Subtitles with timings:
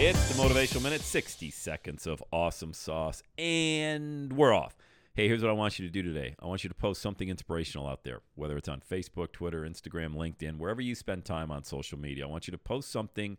[0.00, 4.76] It's the Motivational Minute, 60 seconds of awesome sauce, and we're off.
[5.12, 6.36] Hey, here's what I want you to do today.
[6.40, 10.14] I want you to post something inspirational out there, whether it's on Facebook, Twitter, Instagram,
[10.14, 12.28] LinkedIn, wherever you spend time on social media.
[12.28, 13.38] I want you to post something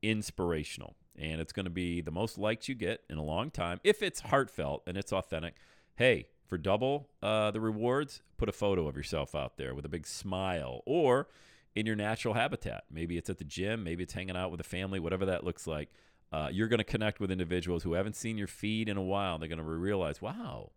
[0.00, 3.78] inspirational, and it's going to be the most likes you get in a long time
[3.84, 5.56] if it's heartfelt and it's authentic.
[5.96, 9.90] Hey, for double uh, the rewards, put a photo of yourself out there with a
[9.90, 11.28] big smile or
[11.74, 12.84] in your natural habitat.
[12.90, 15.66] Maybe it's at the gym, maybe it's hanging out with a family, whatever that looks
[15.66, 15.90] like.
[16.32, 19.38] Uh, you're going to connect with individuals who haven't seen your feed in a while.
[19.38, 20.70] They're going to realize, wow,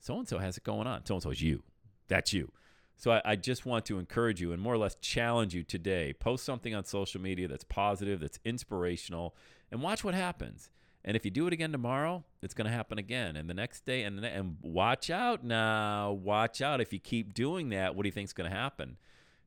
[0.00, 1.04] so and so has it going on.
[1.06, 1.62] So and so is you.
[2.08, 2.50] That's you.
[2.96, 6.12] So I, I, just want to encourage you and more or less challenge you today.
[6.12, 9.36] Post something on social media that's positive, that's inspirational,
[9.70, 10.68] and watch what happens.
[11.04, 13.84] And if you do it again tomorrow, it's going to happen again, and the next
[13.86, 16.10] day, and and watch out now.
[16.10, 17.94] Watch out if you keep doing that.
[17.94, 18.96] What do you think is going to happen?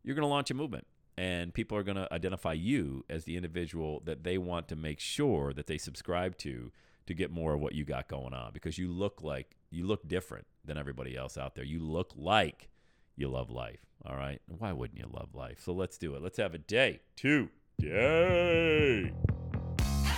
[0.04, 0.88] You're going to launch a movement,
[1.18, 5.00] and people are going to identify you as the individual that they want to make
[5.00, 6.72] sure that they subscribe to
[7.08, 10.08] to get more of what you got going on because you look like you look
[10.08, 11.64] different than everybody else out there.
[11.64, 12.70] You look like
[13.16, 13.86] you love life.
[14.06, 14.42] All right.
[14.48, 15.60] Why wouldn't you love life?
[15.64, 16.22] So let's do it.
[16.22, 17.50] Let's have a day Two.
[17.80, 19.14] today.